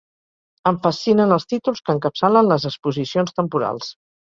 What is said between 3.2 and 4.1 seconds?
temporals.